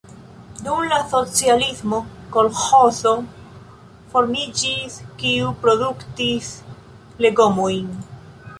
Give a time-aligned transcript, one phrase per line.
[0.67, 1.99] Dum la socialismo
[2.37, 3.13] kolĥozo
[4.15, 6.51] formiĝis, kiu produktis
[7.27, 7.97] legomojn.